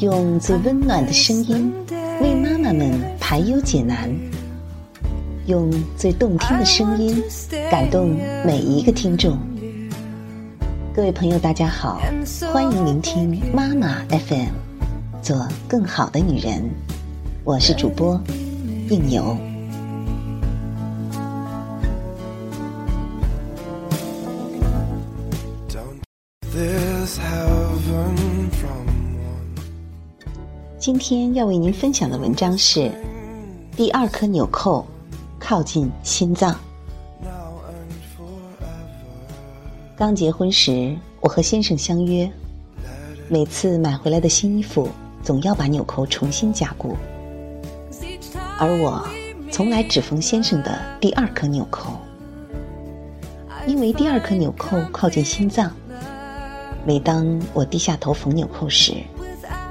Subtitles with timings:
[0.00, 1.72] 用最温暖的声音
[2.20, 4.10] 为妈妈们排忧解难，
[5.46, 7.22] 用最动听的声音
[7.70, 9.38] 感动每一个听众。
[10.92, 12.00] 各位朋友，大家好，
[12.52, 14.48] 欢迎聆听妈妈 FM，
[15.22, 16.68] 做更好的女人。
[17.44, 18.20] 我是主播
[18.90, 19.53] 应由。
[30.84, 32.92] 今天要为您分享的文章是：
[33.74, 34.86] 第二颗纽扣
[35.38, 36.54] 靠近心脏。
[39.96, 42.30] 刚结婚时，我和先生相约，
[43.30, 44.86] 每次买回来的新衣服
[45.22, 46.94] 总要把纽扣重新加固，
[48.58, 49.08] 而我
[49.50, 51.94] 从来只缝先生的第二颗纽扣，
[53.66, 55.72] 因为第二颗纽扣靠近心脏。
[56.86, 58.92] 每当我低下头缝纽扣时，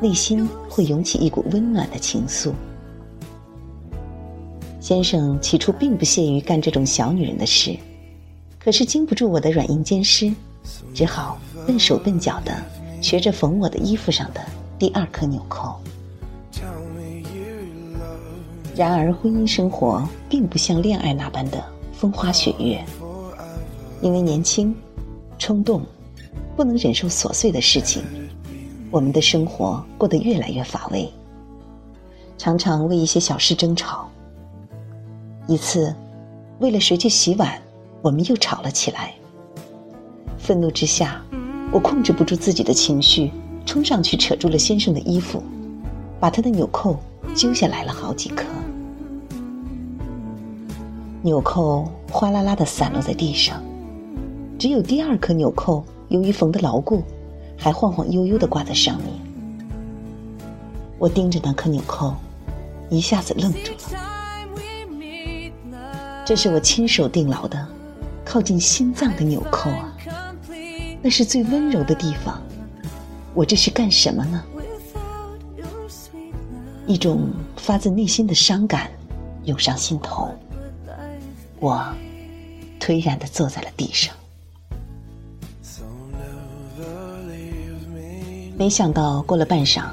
[0.00, 2.52] 内心会涌起一股温暖的情愫。
[4.80, 7.76] 先生起初并不屑于干这种小女人的事，
[8.58, 10.32] 可是经不住我的软硬兼施，
[10.94, 12.52] 只好笨手笨脚的
[13.02, 14.40] 学着缝我的衣服上的
[14.78, 15.78] 第二颗纽扣。
[18.74, 22.82] 然而，婚姻生活并不像恋爱那般的风花雪月，
[24.00, 24.74] 因为年轻、
[25.38, 25.84] 冲动，
[26.56, 28.02] 不能忍受琐碎的事情。
[28.90, 31.08] 我们的生活过得越来越乏味，
[32.36, 34.08] 常常为一些小事争吵。
[35.46, 35.94] 一次，
[36.58, 37.60] 为了谁去洗碗，
[38.02, 39.14] 我们又吵了起来。
[40.36, 41.22] 愤怒之下，
[41.70, 43.30] 我控制不住自己的情绪，
[43.64, 45.40] 冲上去扯住了先生的衣服，
[46.18, 46.98] 把他的纽扣
[47.32, 48.44] 揪下来了好几颗。
[51.22, 53.62] 纽扣哗啦啦的散落在地上，
[54.58, 57.04] 只有第二颗纽扣，由于缝得牢固。
[57.60, 59.08] 还晃晃悠悠的挂在上面，
[60.98, 62.14] 我盯着那颗纽扣，
[62.88, 63.78] 一下子愣住了。
[66.24, 67.68] 这是我亲手定牢的，
[68.24, 69.92] 靠近心脏的纽扣啊，
[71.02, 72.40] 那是最温柔的地方。
[73.34, 74.42] 我这是干什么呢？
[76.86, 78.90] 一种发自内心的伤感
[79.44, 80.34] 涌上心头，
[81.58, 81.86] 我
[82.80, 84.14] 颓然的坐在了地上。
[88.60, 89.84] 没想到过了半晌，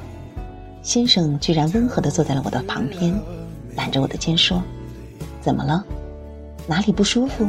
[0.81, 3.17] 先生居然温和的坐在了我的旁边，
[3.77, 4.61] 揽着我的肩说
[5.39, 5.81] ：“怎么了？
[6.67, 7.47] 哪里不舒服？”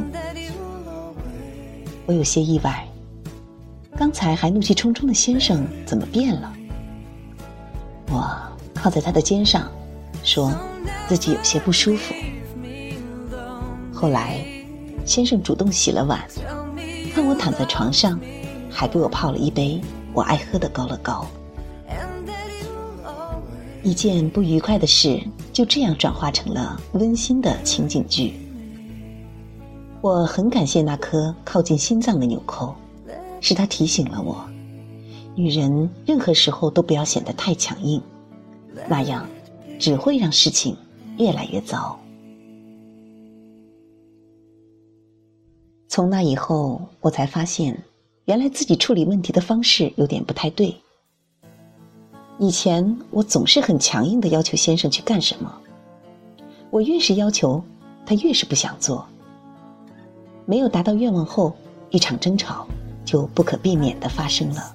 [2.06, 2.86] 我有些意外，
[3.96, 6.52] 刚才还怒气冲冲的先生怎么变了？
[8.12, 8.32] 我
[8.72, 9.68] 靠在他的肩上，
[10.22, 10.52] 说
[11.08, 12.14] 自己有些不舒服。
[13.92, 14.38] 后来，
[15.04, 16.20] 先生主动洗了碗，
[17.12, 18.20] 看我躺在床上，
[18.70, 19.80] 还给我泡了一杯。
[20.18, 21.24] 我爱喝的高乐高，
[23.84, 28.34] 一件不愉快的事就这样转化成了温馨的情景剧。
[30.00, 32.74] 我很感谢那颗靠近心脏的纽扣，
[33.40, 34.44] 是它提醒了我，
[35.36, 38.02] 女人任何时候都不要显得太强硬，
[38.88, 39.24] 那样
[39.78, 40.76] 只会让事情
[41.16, 41.96] 越来越糟。
[45.86, 47.80] 从那以后，我才发现。
[48.28, 50.76] 原来自己处理问题的方式有点不太对。
[52.38, 55.50] 以前我总是很强硬的要求先生去干什么，
[56.68, 57.64] 我越是要求，
[58.04, 59.08] 他越是不想做。
[60.44, 61.56] 没有达到愿望后，
[61.88, 62.68] 一场争吵
[63.02, 64.74] 就不可避免的发生了。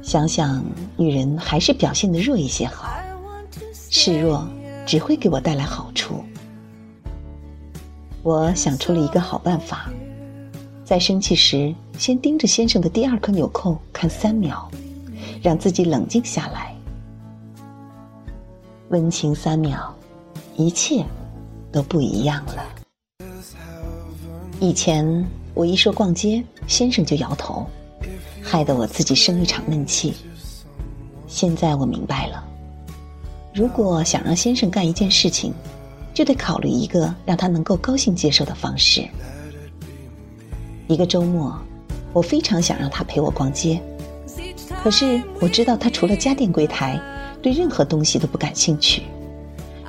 [0.00, 0.64] 想想
[0.96, 2.88] 女人还是表现的弱一些好，
[3.90, 4.48] 示弱
[4.86, 6.24] 只会给我带来好处。
[8.22, 9.92] 我想出了一个好办法。
[10.84, 14.70] 在生气时，先盯着先生的第二颗纽扣看三秒，
[15.42, 16.74] 让自己冷静下来。
[18.90, 19.92] 温情三秒，
[20.56, 21.02] 一切
[21.72, 22.62] 都不一样了。
[24.60, 27.66] 以前我一说逛街，先生就摇头，
[28.42, 30.12] 害得我自己生一场闷气。
[31.26, 32.44] 现在我明白了，
[33.54, 35.54] 如果想让先生干一件事情，
[36.12, 39.08] 就得考虑一个让他能够高兴接受的方式。
[40.86, 41.58] 一个周末，
[42.12, 43.80] 我非常想让他陪我逛街，
[44.82, 47.00] 可是我知道他除了家电柜台，
[47.40, 49.02] 对任何东西都不感兴趣。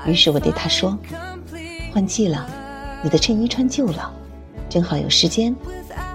[0.08, 0.98] 于是我对他说
[1.92, 2.48] ：“换季了，
[3.04, 4.14] 你的衬衣穿旧了，
[4.70, 5.54] 正好有时间，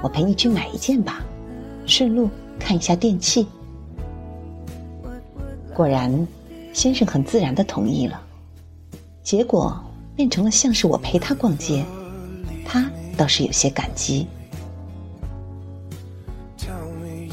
[0.03, 1.21] 我陪你去买一件吧，
[1.87, 3.47] 顺路看一下电器。”
[5.75, 6.27] 果然，
[6.73, 8.21] 先生很自然的同意了，
[9.23, 9.79] 结果
[10.17, 11.85] 变成了像是我陪他逛街，
[12.65, 14.27] 他倒是有些感激。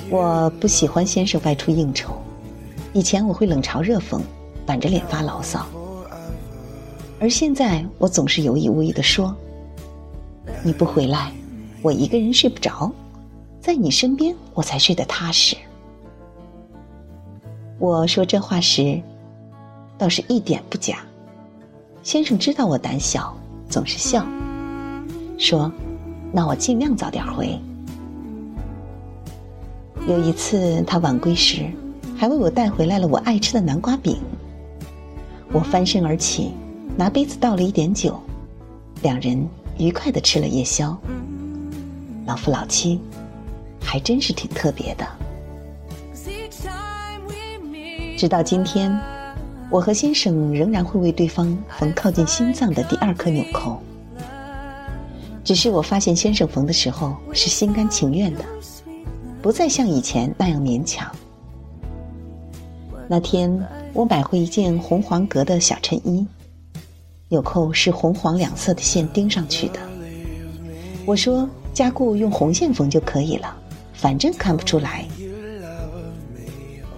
[0.09, 2.13] 我不喜欢先生外出应酬，
[2.94, 4.21] 以前我会冷嘲热讽，
[4.65, 5.65] 板着脸发牢骚，
[7.19, 9.36] 而现在我总是有意无意的说
[10.63, 11.33] ：“你不回来，
[11.81, 12.89] 我一个人睡不着，
[13.59, 15.57] 在你身边我才睡得踏实。”
[17.77, 19.01] 我说这话时，
[19.98, 21.00] 倒是一点不假。
[22.01, 23.36] 先生知道我胆小，
[23.69, 24.25] 总是笑，
[25.38, 25.69] 说
[26.31, 27.59] ：“那我尽量早点回。”
[30.07, 31.69] 有一次他晚归时，
[32.18, 34.18] 还为我带回来了我爱吃的南瓜饼。
[35.51, 36.54] 我翻身而起，
[36.95, 38.18] 拿杯子倒了一点酒，
[39.01, 39.45] 两人
[39.77, 40.98] 愉快的吃了夜宵。
[42.25, 43.01] 老夫老妻，
[43.83, 45.06] 还真是挺特别的。
[48.18, 48.98] 直到今天，
[49.69, 53.77] 我和先生仍然会为对方缝靠近心脏的第二颗纽扣。
[55.44, 58.45] 只是我发现先生缝的时候是心甘情愿的，
[59.42, 61.10] 不再像以前那样勉强。
[63.07, 66.25] 那天我买回一件红黄格的小衬衣，
[67.30, 69.80] 纽扣是红黄两色的线钉上去的。
[71.06, 73.56] 我说加固用红线缝就可以了，
[73.94, 75.06] 反正看不出来。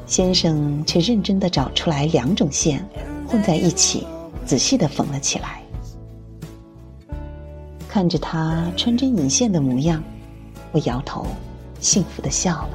[0.07, 2.83] 先生却认真的找出来两种线
[3.27, 4.07] 混在一起，
[4.43, 5.61] 仔细的缝了起来。
[7.87, 10.03] 看着他穿针引线的模样，
[10.71, 11.27] 我摇头，
[11.79, 12.69] 幸福的笑了。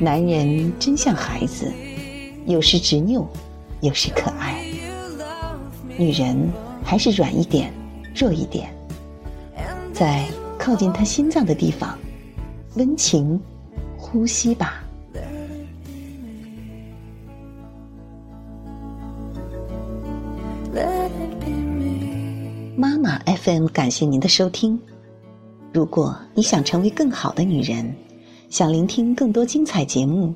[0.00, 1.72] 男人真像孩子，
[2.46, 3.28] 有时执拗，
[3.80, 4.64] 有时可爱。
[5.98, 6.50] 女人
[6.82, 7.72] 还是软一点，
[8.14, 8.74] 弱一点，
[9.92, 10.26] 在
[10.58, 11.98] 靠近他心脏的地方，
[12.74, 13.40] 温情。
[14.02, 14.82] 呼吸吧，
[22.74, 24.80] 妈妈 FM，感谢您的收听。
[25.72, 27.94] 如果你想成为更好的女人，
[28.48, 30.34] 想聆听更多精彩节目，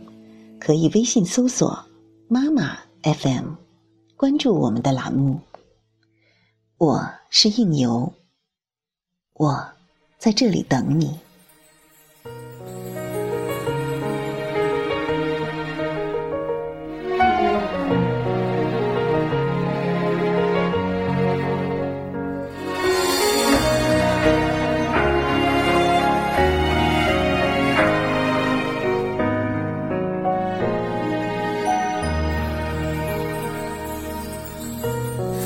[0.61, 1.77] 可以微信搜索
[2.29, 3.49] “妈妈 FM”，
[4.17, 5.41] 关注我们的栏目。
[6.79, 8.13] 我是应由，
[9.33, 9.67] 我
[10.19, 11.19] 在这里等你。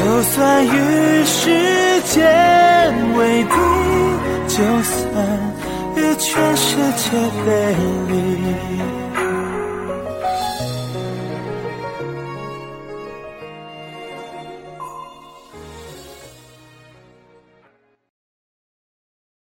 [0.00, 2.16] 就算与时间
[3.18, 3.50] 为敌，
[4.48, 5.04] 就算
[5.94, 7.10] 与全世界
[7.44, 7.48] 背
[8.08, 8.99] 离。